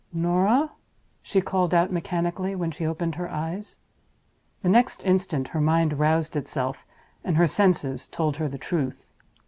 [0.11, 0.71] "Norah!"
[1.21, 3.77] she called out mechanically, when she opened her eyes.
[4.63, 6.87] The next instant her mind roused itself,
[7.23, 9.05] and her senses told her the truth.